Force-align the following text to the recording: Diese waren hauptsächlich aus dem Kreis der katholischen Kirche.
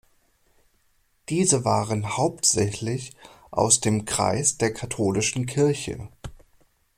Diese 1.29 1.63
waren 1.63 2.17
hauptsächlich 2.17 3.13
aus 3.51 3.81
dem 3.81 4.05
Kreis 4.05 4.57
der 4.57 4.73
katholischen 4.73 5.45
Kirche. 5.45 6.07